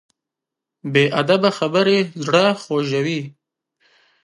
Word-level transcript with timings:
بې 0.91 1.03
ادبه 1.21 1.49
خبرې 1.57 1.99
زړه 2.25 2.45
خوږوي. 2.61 3.21